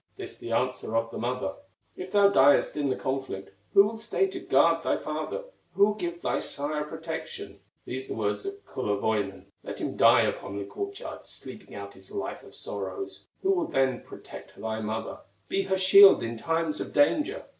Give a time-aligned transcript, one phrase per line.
[0.17, 1.53] This the answer of the mother:
[1.95, 5.43] "If thou diest in the conflict, Who will stay to guard thy father,
[5.75, 10.57] Who will give thy sire protection?" These the words of Kullerwoinen: "Let him die upon
[10.57, 13.07] the court yard, Sleeping out his life of sorrow!"
[13.43, 15.19] "Who then will protect thy mother,
[15.49, 17.45] Be her shield in times of danger?"